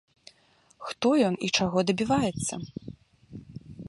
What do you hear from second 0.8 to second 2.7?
Хто ён і чаго дабіваецца?